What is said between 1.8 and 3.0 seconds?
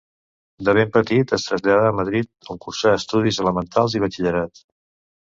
a Madrid on cursà